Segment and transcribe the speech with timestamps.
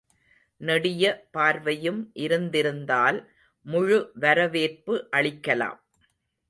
[0.61, 1.03] நெடிய
[1.31, 3.19] பார்வையும் இருந்திருந்தால்
[3.65, 5.79] முழு வரவேற்பு அளிக்கலாம்.